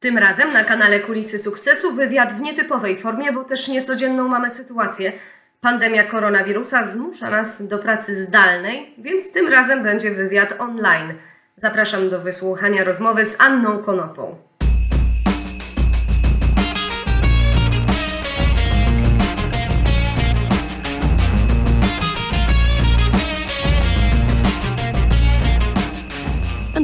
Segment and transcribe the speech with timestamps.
[0.00, 5.12] Tym razem na kanale Kulisy Sukcesu wywiad w nietypowej formie, bo też niecodzienną mamy sytuację.
[5.60, 11.14] Pandemia koronawirusa zmusza nas do pracy zdalnej, więc tym razem będzie wywiad online.
[11.56, 14.47] Zapraszam do wysłuchania rozmowy z Anną Konopą.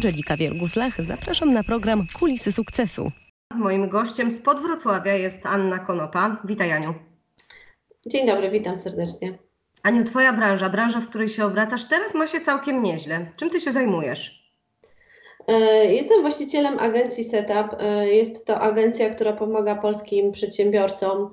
[0.05, 1.05] Angelika Wiergus-Lech.
[1.07, 3.11] Zapraszam na program Kulisy Sukcesu.
[3.55, 6.43] Moim gościem z Podwrocławia jest Anna Konopa.
[6.45, 6.95] Witaj Aniu.
[8.07, 9.39] Dzień dobry, witam serdecznie.
[9.83, 13.27] Aniu, Twoja branża, branża, w której się obracasz, teraz ma się całkiem nieźle.
[13.37, 14.51] Czym Ty się zajmujesz?
[15.49, 17.77] E, jestem właścicielem agencji Setup.
[17.81, 21.31] E, jest to agencja, która pomaga polskim przedsiębiorcom,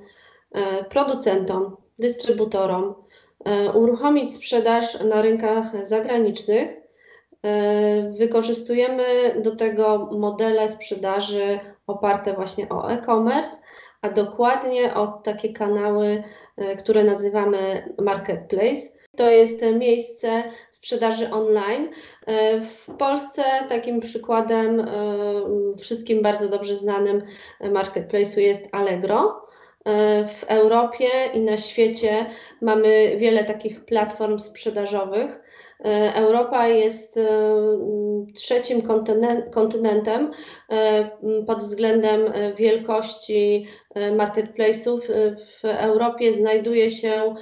[0.52, 2.96] e, producentom, dystrybutorom
[3.74, 6.81] uruchomić sprzedaż na rynkach zagranicznych
[8.12, 9.04] wykorzystujemy
[9.42, 13.58] do tego modele sprzedaży oparte właśnie o e-commerce,
[14.02, 16.24] a dokładnie o takie kanały,
[16.58, 18.82] e, które nazywamy marketplace.
[19.16, 21.90] To jest miejsce sprzedaży online.
[22.26, 24.86] E, w Polsce takim przykładem
[25.80, 27.24] wszystkim bardzo dobrze znanym
[27.62, 29.48] marketplace'u jest Allegro.
[30.28, 32.26] W Europie i na świecie
[32.62, 35.40] mamy wiele takich platform sprzedażowych.
[35.86, 37.24] E, Europa jest e,
[38.36, 38.82] trzecim
[39.52, 40.32] kontynentem
[40.70, 41.10] e,
[41.48, 45.00] pod względem wielkości marketplace'ów.
[45.38, 47.36] W Europie znajduje się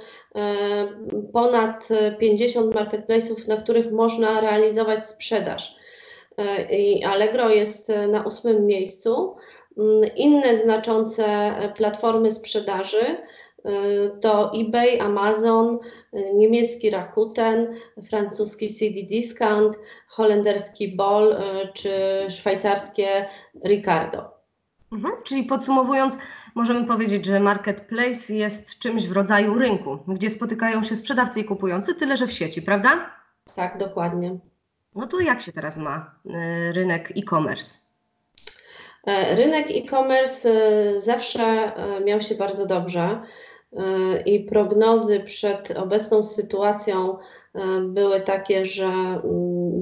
[1.32, 5.76] ponad 50 marketplace'ów, na których można realizować sprzedaż.
[6.70, 9.36] I Allegro jest na ósmym miejscu.
[10.16, 13.16] Inne znaczące platformy sprzedaży
[14.20, 15.78] to eBay, Amazon,
[16.34, 17.74] niemiecki Rakuten,
[18.08, 21.36] francuski CD Discount, holenderski Bol
[21.74, 21.90] czy
[22.30, 23.26] szwajcarskie
[23.64, 24.30] Ricardo.
[24.92, 26.18] Mhm, czyli podsumowując,
[26.54, 31.94] możemy powiedzieć, że marketplace jest czymś w rodzaju rynku, gdzie spotykają się sprzedawcy i kupujący,
[31.94, 33.10] tyle że w sieci, prawda?
[33.56, 34.38] Tak, dokładnie.
[34.94, 36.14] No to jak się teraz ma
[36.72, 37.89] rynek e-commerce?
[39.06, 40.50] E, rynek e-commerce
[40.96, 43.20] y, zawsze y, miał się bardzo dobrze
[44.26, 47.18] i prognozy przed obecną sytuacją
[47.54, 49.20] e, były takie, że mm,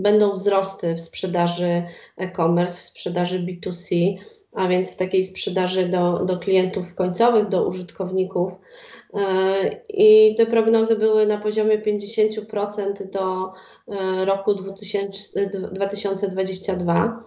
[0.02, 1.82] będą wzrosty w sprzedaży
[2.16, 4.16] e-commerce, w sprzedaży B2C,
[4.52, 8.52] a więc w takiej sprzedaży do, do klientów końcowych, do użytkowników.
[9.14, 13.52] E, I te prognozy były na poziomie 50% do
[13.88, 17.24] e, roku 2022.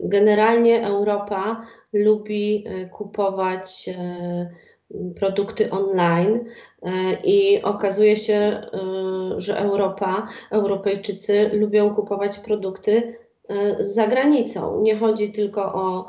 [0.00, 3.90] Generalnie Europa lubi kupować
[5.16, 6.44] produkty online
[6.82, 6.90] e,
[7.24, 8.60] i okazuje się, e,
[9.36, 13.16] że Europa, Europejczycy lubią kupować produkty
[13.48, 14.82] e, za granicą.
[14.82, 16.06] Nie chodzi tylko o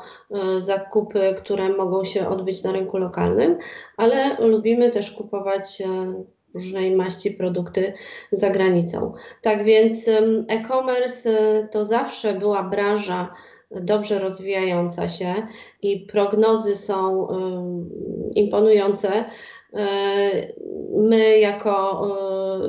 [0.58, 3.58] zakupy, które mogą się odbyć na rynku lokalnym,
[3.96, 5.82] ale lubimy też kupować
[6.56, 7.92] różnej maści produkty
[8.32, 9.12] za granicą.
[9.42, 10.08] Tak więc
[10.48, 11.30] e-commerce
[11.70, 13.34] to zawsze była branża,
[13.70, 15.34] dobrze rozwijająca się
[15.82, 17.28] i prognozy są
[18.34, 19.24] imponujące.
[19.74, 20.52] E,
[20.96, 22.06] my, jako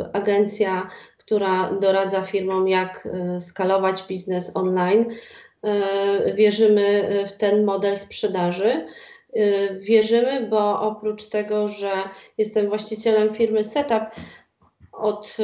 [0.02, 5.06] e, agencja, która doradza firmom, jak e, skalować biznes online,
[6.36, 8.86] wierzymy w ten model sprzedaży.
[9.80, 11.92] Wierzymy, bo oprócz tego, że
[12.38, 14.04] jestem właścicielem firmy Setup,
[14.92, 15.38] od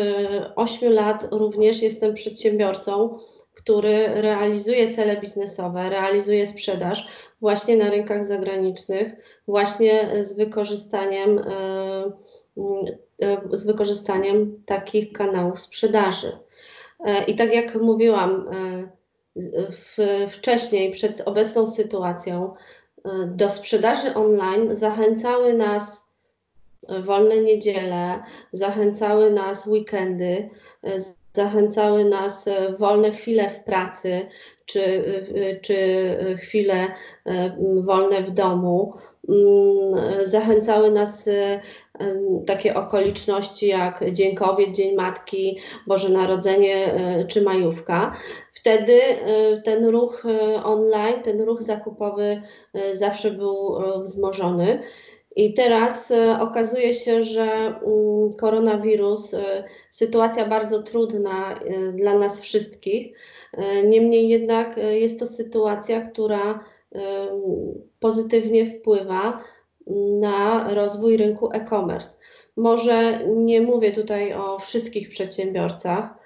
[0.56, 3.18] 8 lat również jestem przedsiębiorcą
[3.54, 7.08] który realizuje cele biznesowe, realizuje sprzedaż
[7.42, 9.14] właśnie na rynkach zagranicznych,
[9.48, 11.44] właśnie z wykorzystaniem, e,
[13.52, 16.38] z wykorzystaniem takich kanałów sprzedaży.
[17.28, 18.50] I tak jak mówiłam
[20.30, 22.54] wcześniej, przed obecną sytuacją,
[23.28, 26.08] do sprzedaży online zachęcały nas
[27.04, 30.50] wolne niedziele, zachęcały nas weekendy,
[31.34, 34.28] zachęcały nas e, wolne chwile w pracy,
[34.66, 34.84] czy,
[35.36, 35.78] e, czy
[36.42, 36.88] chwile
[37.26, 38.94] e, wolne w domu.
[39.30, 41.30] Mm, zachęcały nas
[42.48, 46.94] takie okoliczności jak Dzień Kobiet, Dzień Matki, Boże Narodzenie
[47.28, 48.16] czy Majówka.
[48.54, 49.00] Wtedy
[49.64, 50.24] ten ruch
[50.64, 52.42] online, ten ruch zakupowy
[52.92, 54.80] zawsze był wzmożony.
[55.36, 59.32] I teraz okazuje się, że mm, koronawirus,
[59.90, 61.60] sytuacja bardzo trudna
[61.94, 63.18] dla nas wszystkich.
[63.86, 66.60] Niemniej jednak jest to sytuacja, która
[68.00, 69.44] pozytywnie wpływa
[70.20, 72.18] na rozwój rynku e-commerce.
[72.58, 76.24] Może nie mówię tutaj o wszystkich przedsiębiorcach,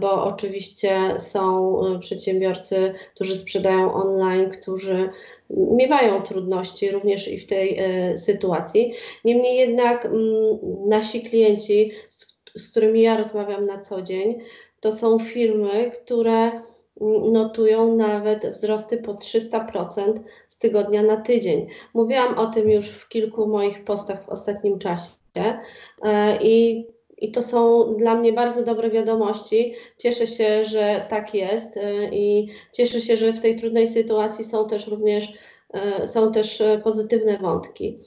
[0.00, 5.10] bo oczywiście są przedsiębiorcy, którzy sprzedają online, którzy
[5.50, 7.78] miewają trudności również i w tej
[8.16, 8.92] sytuacji.
[9.24, 10.18] Niemniej jednak mm,
[10.88, 11.92] nasi klienci,
[12.56, 14.38] z którymi ja rozmawiam na co dzień,
[14.80, 16.50] to są firmy, które
[17.32, 21.66] notują nawet wzrosty po 300% z tygodnia na tydzień.
[21.94, 25.10] Mówiłam o tym już w kilku moich postach w ostatnim czasie
[26.02, 26.86] e, i,
[27.18, 29.74] i to są dla mnie bardzo dobre wiadomości.
[29.98, 34.68] Cieszę się, że tak jest e, i cieszę się, że w tej trudnej sytuacji są
[34.68, 35.32] też również
[35.72, 37.98] e, są też pozytywne wątki.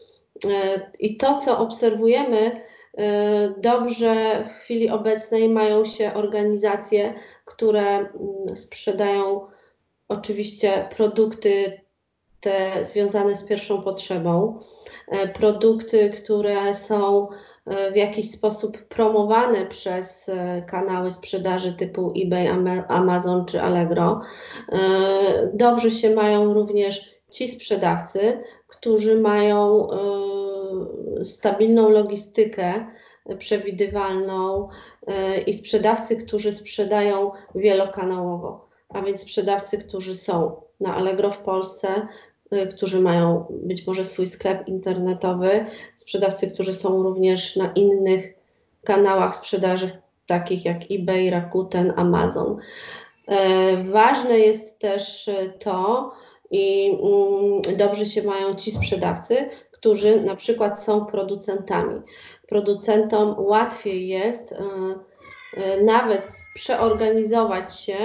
[1.00, 2.62] I to, co obserwujemy,
[3.58, 7.14] dobrze w chwili obecnej mają się organizacje,
[7.46, 8.10] które mm,
[8.56, 9.48] sprzedają
[10.08, 11.82] oczywiście produkty
[12.40, 14.60] te związane z pierwszą potrzebą,
[15.08, 17.28] e, produkty, które są
[17.66, 20.32] e, w jakiś sposób promowane przez
[20.68, 22.48] kanały sprzedaży typu eBay,
[22.88, 24.22] Amazon czy Allegro.
[25.54, 29.88] Dobrze się mają również ci sprzedawcy, którzy mają
[31.24, 32.86] stabilną logistykę
[33.36, 34.70] przewidywalną
[35.08, 42.08] e, i sprzedawcy, którzy sprzedają wielokanałowo, a więc sprzedawcy, którzy są na Allegro w Polsce,
[42.52, 45.66] e, którzy mają być może swój sklep internetowy,
[45.96, 48.34] sprzedawcy, którzy są również na innych
[48.84, 49.90] kanałach sprzedaży,
[50.26, 52.58] takich jak eBay, Rakuten, Amazon.
[53.28, 55.30] E, ważne jest też
[55.60, 56.12] to,
[56.52, 62.02] i mm, dobrze się mają ci sprzedawcy, którzy na przykład są producentami.
[62.48, 64.58] Producentom łatwiej jest e,
[65.54, 67.98] e, nawet przeorganizować się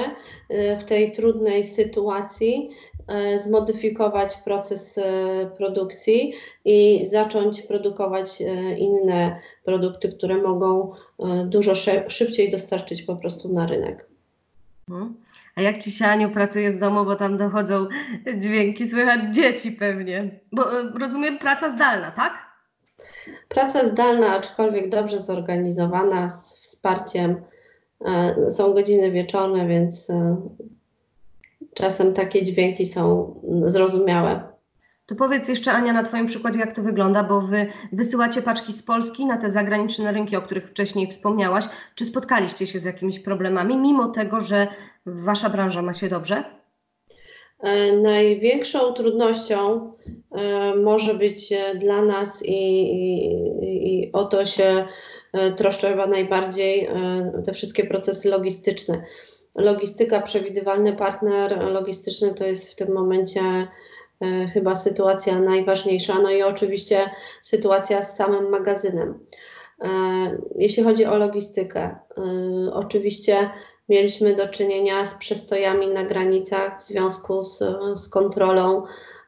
[0.48, 2.70] e, w tej trudnej sytuacji,
[3.36, 5.00] zmodyfikować proces
[5.56, 6.32] produkcji
[6.64, 8.42] i zacząć produkować
[8.78, 10.92] inne produkty, które mogą
[11.44, 11.74] dużo
[12.08, 14.08] szybciej dostarczyć po prostu na rynek.
[15.56, 17.87] A jak ci się Aniu pracuje z domu, bo tam dochodzą
[18.38, 20.40] dźwięki, słychać dzieci pewnie.
[20.52, 22.32] Bo e, rozumiem, praca zdalna, tak?
[23.49, 27.43] Praca zdalna, aczkolwiek dobrze zorganizowana, z wsparciem.
[28.04, 30.37] E, są godziny wieczorne, więc e,
[31.75, 33.34] czasem takie dźwięki są
[33.66, 34.51] zrozumiałe.
[35.06, 38.82] To powiedz jeszcze, Ania, na Twoim przykładzie, jak to wygląda, bo Wy wysyłacie paczki z
[38.82, 41.64] Polski na te zagraniczne rynki, o których wcześniej wspomniałaś.
[41.94, 44.69] Czy spotkaliście się z jakimiś problemami, mimo tego, że
[45.06, 46.44] Wasza branża ma się dobrze?
[47.62, 49.93] E, największą trudnością
[50.31, 54.87] e, może być e, dla nas i, i, i o to się
[55.56, 56.88] troszczę chyba najbardziej
[57.46, 59.04] te wszystkie procesy logistyczne.
[59.54, 63.40] Logistyka, przewidywalny partner logistyczny to jest w tym momencie
[64.52, 66.19] chyba sytuacja najważniejsza.
[66.22, 67.10] No i oczywiście
[67.42, 69.26] sytuacja z samym magazynem.
[70.58, 71.96] Jeśli chodzi o logistykę,
[72.72, 73.50] oczywiście
[73.88, 77.58] mieliśmy do czynienia z przestojami na granicach w związku z,
[77.96, 78.82] z kontrolą,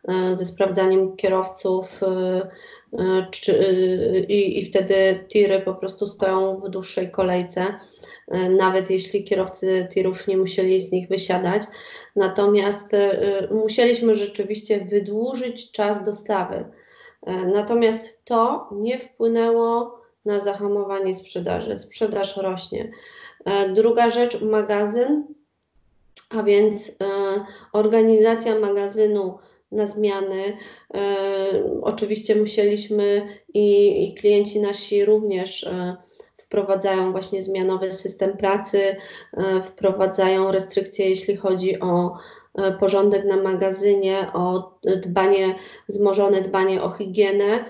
[0.08, 2.02] e, ze sprawdzaniem kierowców.
[2.02, 2.06] E,
[2.98, 3.52] e, czy,
[4.28, 7.74] i, I wtedy tiry po prostu stoją w dłuższej kolejce,
[8.50, 11.62] nawet jeśli kierowcy tirów nie musieli z nich wysiadać.
[12.16, 12.92] Natomiast
[13.50, 16.64] musieliśmy rzeczywiście wydłużyć czas dostawy.
[17.52, 21.78] Natomiast to nie wpłynęło na zahamowanie sprzedaży.
[21.78, 22.90] Sprzedaż rośnie.
[23.44, 25.24] E, druga rzecz, magazyn,
[26.30, 26.94] a więc e,
[27.72, 29.38] organizacja magazynu
[29.72, 30.56] na zmiany.
[30.94, 31.00] E,
[31.82, 35.68] oczywiście musieliśmy i, i klienci nasi również
[36.46, 38.96] wprowadzają właśnie zmianowy system pracy,
[39.62, 42.16] wprowadzają restrykcje, jeśli chodzi o
[42.80, 45.54] porządek na magazynie, o dbanie,
[45.88, 47.64] wzmożone dbanie o higienę.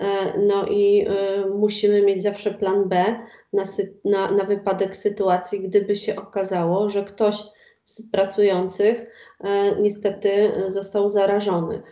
[0.00, 3.04] E, no i e, musimy mieć zawsze plan B
[3.52, 3.62] na,
[4.04, 7.42] na, na wypadek sytuacji, gdyby się okazało, że ktoś
[7.84, 9.06] z pracujących
[9.40, 11.82] e, niestety został zarażony.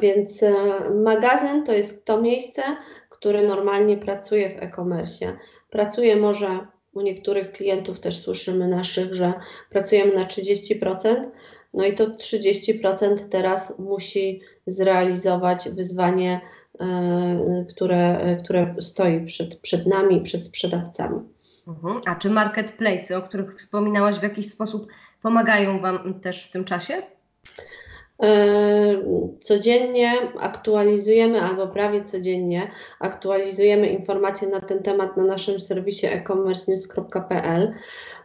[0.00, 0.44] Więc
[0.94, 2.62] magazyn to jest to miejsce,
[3.10, 5.36] które normalnie pracuje w e-commerce.
[5.70, 9.32] Pracuje może u niektórych klientów też słyszymy naszych, że
[9.70, 11.30] pracujemy na 30%,
[11.74, 16.40] no i to 30% teraz musi zrealizować wyzwanie
[16.80, 21.20] E, które, które stoi przed, przed nami, przed sprzedawcami.
[21.68, 22.00] Mhm.
[22.06, 24.86] A czy marketplace, o których wspominałaś, w jakiś sposób
[25.22, 27.02] pomagają Wam też w tym czasie?
[28.22, 29.02] E,
[29.40, 37.72] codziennie aktualizujemy, albo prawie codziennie aktualizujemy informacje na ten temat na naszym serwisie e-commercenews.pl.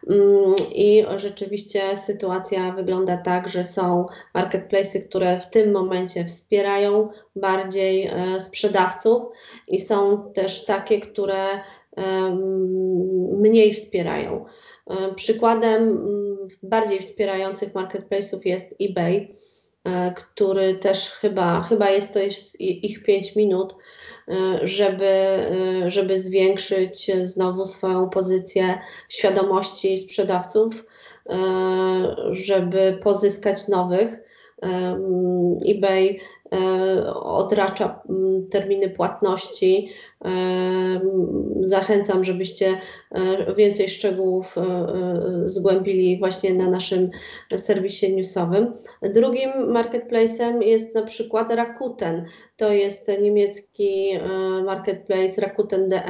[0.10, 8.08] Mm, I rzeczywiście sytuacja wygląda tak, że są marketplacy, które w tym momencie wspierają bardziej
[8.08, 9.24] e, sprzedawców,
[9.68, 11.60] i są też takie, które
[13.38, 14.46] mniej wspierają.
[15.16, 19.36] Przykładem mm, bardziej wspierających marketplace'ów jest eBay,
[20.16, 22.20] który też chyba, chyba jest to
[22.60, 23.76] ich 5 minut,
[24.64, 25.40] żeby,
[25.88, 30.86] żeby zwiększyć znowu swoją pozycję świadomości sprzedawców,
[32.32, 34.20] żeby pozyskać nowych.
[35.68, 36.20] eBay E,
[37.14, 39.90] odracza mm, terminy płatności.
[40.26, 40.30] E,
[41.66, 42.78] zachęcam, żebyście
[43.12, 44.56] e, więcej szczegółów
[45.46, 47.10] zgłębili właśnie na naszym
[47.56, 48.74] serwisie newsowym.
[49.02, 52.26] Drugim marketplacem jest na przykład Rakuten.
[52.58, 54.10] To jest niemiecki
[54.66, 56.02] marketplace rakuten.de,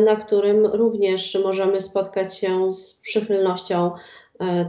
[0.00, 3.90] na którym również możemy spotkać się z przychylnością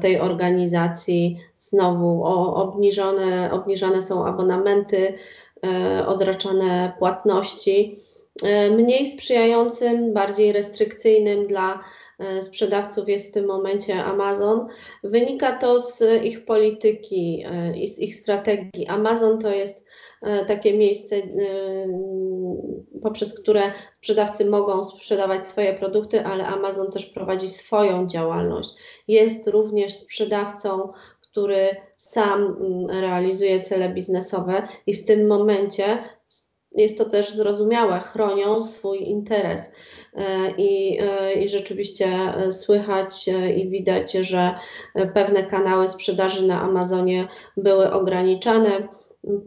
[0.02, 1.38] tej organizacji
[1.70, 2.24] znowu
[2.56, 5.14] obniżone, obniżane są abonamenty,
[5.66, 8.00] e, odraczane płatności.
[8.44, 11.80] E, mniej sprzyjającym, bardziej restrykcyjnym dla
[12.20, 14.68] e, sprzedawców jest w tym momencie Amazon.
[15.04, 17.46] Wynika to z ich polityki
[17.76, 18.88] i z ich strategii.
[18.88, 19.86] Amazon to jest
[20.48, 21.16] takie miejsce,
[23.04, 23.62] poprzez które
[23.94, 28.70] sprzedawcy mogą sprzedawać swoje produkty, ale Amazon też prowadzi swoją działalność.
[29.08, 30.94] Jest również sprzedawcą
[31.36, 36.00] który sam mm, realizuje cele biznesowe i w tym momencie
[36.72, 39.72] jest to też zrozumiałe, chronią swój interes.
[40.14, 44.56] E, I, e, I rzeczywiście e, słychać i widać, że
[45.14, 47.28] pewne kanały sprzedaży na Amazonie
[47.58, 48.88] były ograniczane.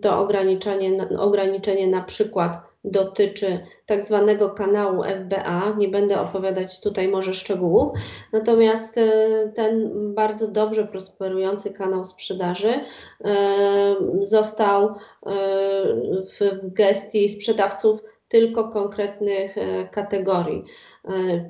[0.03, 5.75] To ograniczenie, ograniczenie na przykład dotyczy tak zwanego kanału FBA.
[5.79, 7.99] Nie będę opowiadać tutaj może szczegółów,
[8.33, 9.09] natomiast e,
[9.55, 12.81] ten bardzo dobrze prosperujący kanał sprzedaży e,
[14.23, 14.95] został e,
[16.25, 19.55] w gestii sprzedawców tylko konkretnych
[19.91, 20.65] kategorii.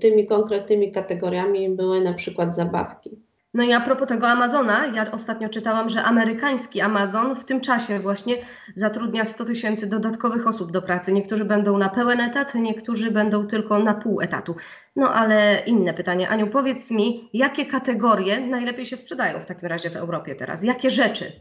[0.00, 3.27] Tymi konkretnymi kategoriami były na przykład zabawki.
[3.54, 7.98] No i a propos tego Amazona, ja ostatnio czytałam, że amerykański Amazon w tym czasie
[7.98, 8.36] właśnie
[8.76, 11.12] zatrudnia 100 tysięcy dodatkowych osób do pracy.
[11.12, 14.54] Niektórzy będą na pełen etat, niektórzy będą tylko na pół etatu.
[14.96, 16.28] No ale inne pytanie.
[16.28, 20.62] Aniu, powiedz mi, jakie kategorie najlepiej się sprzedają w takim razie w Europie teraz?
[20.62, 21.32] Jakie rzeczy?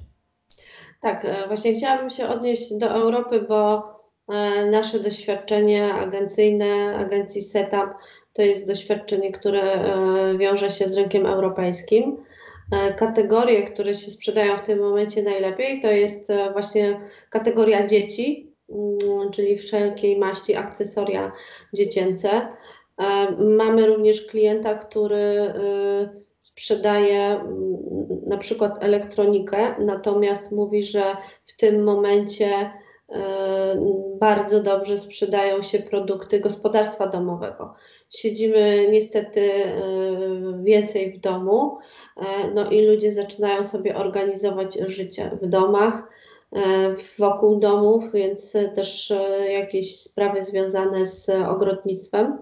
[1.02, 3.84] Tak, e, właśnie chciałabym się odnieść do Europy, bo
[4.30, 7.90] e, nasze doświadczenie agencyjne, agencji Setup
[8.38, 12.18] to jest doświadczenie, które e, wiąże się z rynkiem europejskim.
[12.72, 18.52] E, kategorie, które się sprzedają w tym momencie najlepiej, to jest e, właśnie kategoria dzieci,
[18.70, 21.32] mm, czyli wszelkiej maści akcesoria
[21.74, 22.48] dziecięce.
[23.40, 25.54] Mamy również klienta, który
[26.42, 27.78] sprzedaje mm,
[28.28, 31.04] na przykład elektronikę, natomiast mówi, że
[31.46, 32.72] w tym momencie
[34.20, 37.74] bardzo dobrze sprzedają się produkty gospodarstwa domowego.
[38.10, 39.74] Siedzimy niestety e,
[40.64, 41.78] więcej w domu,
[42.18, 46.04] e, no i ludzie zaczynają sobie organizować życie w domach,
[46.56, 46.60] e,
[47.20, 49.14] wokół domów, więc też
[49.50, 52.38] jakieś sprawy związane z ogrodnictwem,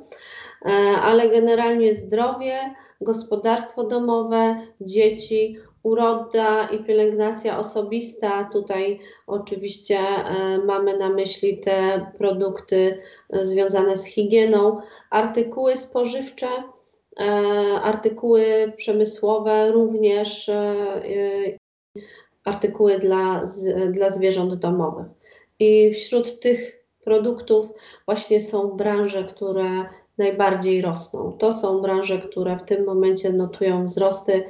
[1.01, 2.53] ale generalnie zdrowie,
[3.01, 8.50] gospodarstwo domowe, dzieci, uroda i pielęgnacja osobista.
[8.54, 13.00] Tutaj oczywiście e, mamy na myśli te produkty
[13.30, 16.48] e, związane z higieną, artykuły spożywcze,
[17.20, 17.24] e,
[17.84, 20.51] artykuły przemysłowe, również
[22.44, 23.42] artykuły dla,
[23.92, 25.06] dla zwierząt domowych.
[25.60, 27.68] I wśród tych produktów
[28.06, 29.86] właśnie są branże, które
[30.17, 31.31] najbardziej rosną.
[31.31, 34.43] To są branże, które w tym momencie notują wzrosty,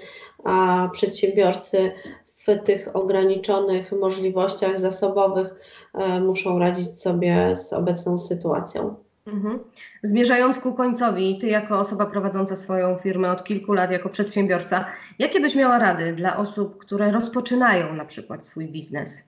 [0.44, 1.92] a przedsiębiorcy
[2.26, 5.54] w tych ograniczonych możliwościach zasobowych
[5.94, 8.96] e, muszą radzić sobie z obecną sytuacją.
[9.28, 9.60] Mhm.
[10.04, 14.86] Zmierzając ku końcowi, Ty jako osoba prowadząca swoją firmę od kilku lat, jako przedsiębiorca,
[15.20, 19.24] jakie byś miała rady dla osób, które rozpoczynają na przykład swój biznes?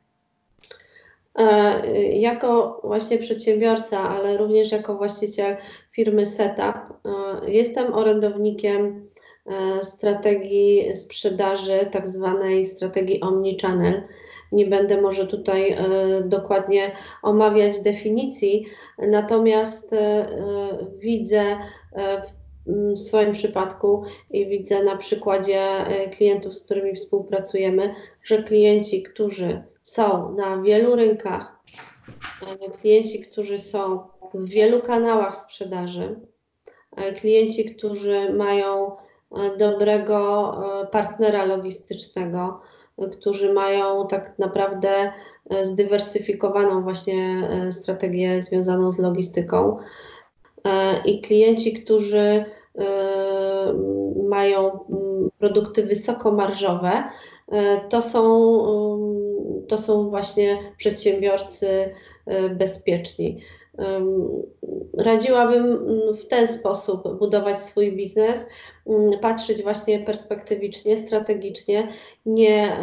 [1.37, 5.57] E, jako właśnie przedsiębiorca, ale również jako właściciel
[5.91, 6.75] firmy Setup,
[7.45, 9.09] e, jestem orędownikiem
[9.45, 14.03] e, strategii sprzedaży, tak zwanej strategii omnichannel.
[14.51, 15.77] Nie będę może tutaj
[16.25, 16.91] dokładnie
[17.23, 18.65] omawiać definicji,
[18.97, 19.95] natomiast
[20.99, 21.57] widzę
[22.27, 22.46] w
[22.95, 25.61] swoim przypadku i widzę na przykładzie
[26.17, 31.59] klientów, z którymi współpracujemy, że klienci, którzy są na wielu rynkach,
[32.41, 33.99] e, klienci, którzy są
[34.33, 36.19] w wielu kanałach sprzedaży,
[36.97, 38.91] e, klienci, którzy mają
[39.57, 40.51] dobrego
[40.91, 42.61] partnera logistycznego,
[43.11, 45.11] którzy mają tak naprawdę
[45.61, 49.77] zdywersyfikowaną właśnie strategię związaną z logistyką
[51.05, 52.45] i klienci, którzy
[54.29, 57.03] mają mm, produkty wysokomarżowe,
[57.89, 58.21] to są,
[59.67, 61.89] to są właśnie przedsiębiorcy
[62.55, 63.41] bezpieczni.
[64.97, 68.47] Radziłabym mm, w ten sposób budować swój biznes,
[68.87, 71.87] mm, patrzeć właśnie perspektywicznie, strategicznie,
[72.25, 72.77] nie,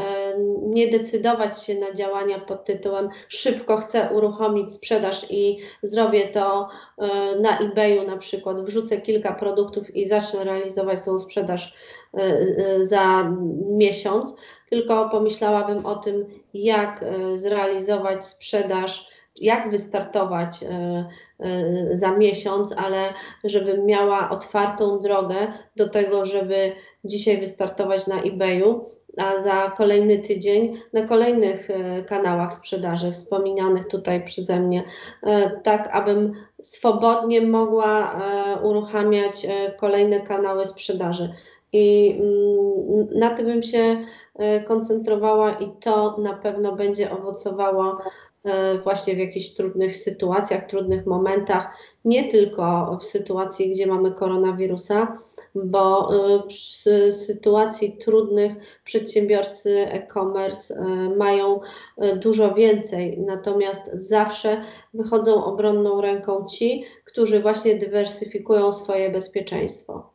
[0.62, 7.08] nie decydować się na działania pod tytułem szybko chcę uruchomić sprzedaż i zrobię to e,
[7.40, 11.74] na eBayu na przykład, wrzucę kilka produktów i zacznę realizować tą sprzedaż
[12.14, 13.32] e, za
[13.68, 14.34] miesiąc,
[14.70, 23.12] tylko pomyślałabym o tym, jak zrealizować sprzedaż jak wystartować e, e, za miesiąc, ale
[23.44, 25.36] żebym miała otwartą drogę
[25.76, 26.72] do tego, żeby
[27.04, 28.84] dzisiaj wystartować na eBayu,
[29.16, 34.82] a za kolejny tydzień na kolejnych e, kanałach sprzedaży, wspominanych tutaj przeze mnie,
[35.62, 38.20] tak abym swobodnie mogła
[38.62, 39.46] uruchamiać
[39.78, 41.34] kolejne kanały sprzedaży.
[41.72, 43.96] I mm, na tym bym się
[44.66, 48.23] koncentrowała, i to na pewno będzie owocowało E,
[48.82, 55.18] właśnie w jakichś trudnych sytuacjach, trudnych momentach, nie tylko w sytuacji, gdzie mamy koronawirusa,
[55.54, 58.52] bo e, przy sytuacji trudnych
[58.84, 60.84] przedsiębiorcy e-commerce e,
[61.16, 61.60] mają
[62.16, 64.62] dużo więcej, natomiast zawsze
[64.94, 70.14] wychodzą obronną ręką ci, którzy właśnie dywersyfikują swoje bezpieczeństwo.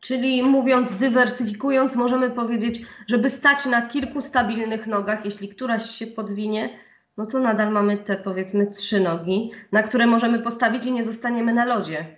[0.00, 6.70] Czyli mówiąc, dywersyfikując, możemy powiedzieć, żeby stać na kilku stabilnych nogach, jeśli któraś się podwinie,
[7.16, 11.54] no to nadal mamy te powiedzmy trzy nogi, na które możemy postawić i nie zostaniemy
[11.54, 12.16] na lodzie.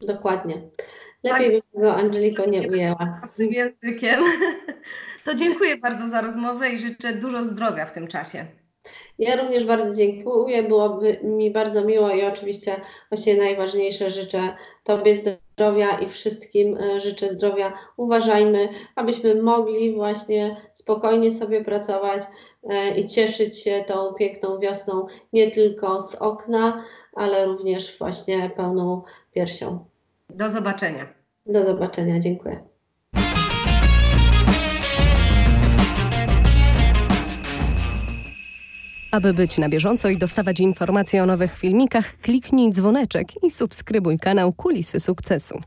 [0.00, 0.62] Dokładnie.
[1.22, 1.70] Lepiej tak.
[1.72, 3.20] bym go Angeliko nie ujęła.
[3.34, 4.20] Z językiem.
[5.24, 8.46] To dziękuję bardzo za rozmowę i życzę dużo zdrowia w tym czasie.
[9.18, 15.98] Ja również bardzo dziękuję, byłoby mi bardzo miło i oczywiście właśnie najważniejsze życzę Tobie zdrowia
[15.98, 17.72] i wszystkim e, życzę zdrowia.
[17.96, 22.22] Uważajmy, abyśmy mogli właśnie spokojnie sobie pracować
[22.62, 29.02] e, i cieszyć się tą piękną wiosną nie tylko z okna, ale również właśnie pełną
[29.34, 29.84] piersią.
[30.30, 31.14] Do zobaczenia.
[31.46, 32.75] Do zobaczenia, dziękuję.
[39.16, 44.52] Aby być na bieżąco i dostawać informacje o nowych filmikach, kliknij dzwoneczek i subskrybuj kanał
[44.52, 45.60] Kulisy Sukcesu.